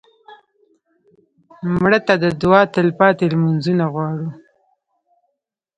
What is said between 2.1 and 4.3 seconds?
د دعا تلپاتې لمونځونه غواړو